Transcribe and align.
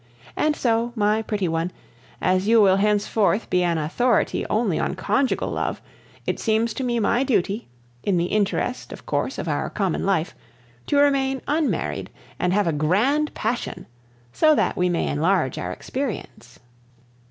And 0.35 0.55
so, 0.55 0.93
my 0.95 1.21
pretty 1.21 1.47
one, 1.47 1.71
as 2.23 2.47
you 2.47 2.59
will 2.59 2.77
henceforth 2.77 3.51
be 3.51 3.61
an 3.61 3.77
authority 3.77 4.47
only 4.49 4.79
on 4.79 4.95
conjugal 4.95 5.51
love, 5.51 5.79
it 6.25 6.39
seems 6.39 6.73
to 6.73 6.83
me 6.83 6.99
my 6.99 7.21
duty 7.23 7.67
in 8.01 8.17
the 8.17 8.25
interest, 8.25 8.91
of 8.91 9.05
course, 9.05 9.37
of 9.37 9.47
our 9.47 9.69
common 9.69 10.03
life 10.03 10.33
to 10.87 10.97
remain 10.97 11.39
unmarried, 11.47 12.09
and 12.39 12.51
have 12.51 12.65
a 12.65 12.73
grand 12.73 13.35
passion, 13.35 13.85
so 14.33 14.55
that 14.55 14.75
we 14.75 14.89
may 14.89 15.05
enlarge 15.07 15.59
our 15.59 15.71
experience. 15.71 16.57